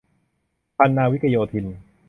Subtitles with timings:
[0.77, 1.65] พรรคนาวิกโยธิน